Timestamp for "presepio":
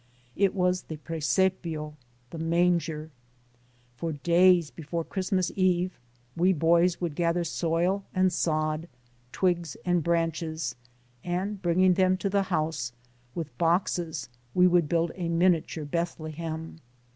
0.97-1.93